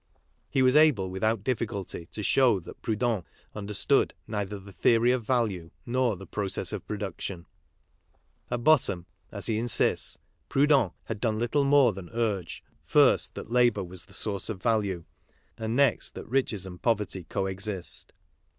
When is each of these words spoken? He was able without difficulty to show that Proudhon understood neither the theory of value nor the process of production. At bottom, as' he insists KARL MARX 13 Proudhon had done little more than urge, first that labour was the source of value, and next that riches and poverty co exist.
He 0.49 0.63
was 0.63 0.75
able 0.75 1.11
without 1.11 1.43
difficulty 1.43 2.07
to 2.07 2.23
show 2.23 2.59
that 2.61 2.81
Proudhon 2.81 3.23
understood 3.53 4.15
neither 4.25 4.57
the 4.57 4.71
theory 4.73 5.11
of 5.11 5.23
value 5.23 5.69
nor 5.85 6.15
the 6.15 6.25
process 6.25 6.73
of 6.73 6.87
production. 6.87 7.45
At 8.49 8.63
bottom, 8.63 9.05
as' 9.31 9.45
he 9.45 9.59
insists 9.59 10.17
KARL 10.49 10.61
MARX 10.61 10.67
13 10.67 10.67
Proudhon 10.79 10.91
had 11.03 11.21
done 11.21 11.37
little 11.37 11.65
more 11.65 11.93
than 11.93 12.09
urge, 12.09 12.63
first 12.83 13.35
that 13.35 13.51
labour 13.51 13.83
was 13.83 14.05
the 14.05 14.13
source 14.13 14.49
of 14.49 14.59
value, 14.59 15.05
and 15.55 15.75
next 15.75 16.15
that 16.15 16.25
riches 16.25 16.65
and 16.65 16.81
poverty 16.81 17.23
co 17.25 17.45
exist. 17.45 18.11